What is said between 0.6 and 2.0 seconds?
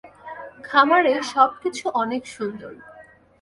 খামারে সবকিছু